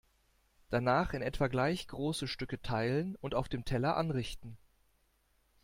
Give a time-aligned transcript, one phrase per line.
[0.71, 4.57] Danach in etwa gleich große Stücke teilen und auf dem Teller anrichten.